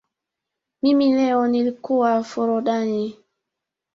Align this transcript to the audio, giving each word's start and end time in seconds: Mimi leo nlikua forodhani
Mimi 0.81 1.15
leo 1.15 1.47
nlikua 1.47 2.11
forodhani 2.29 3.17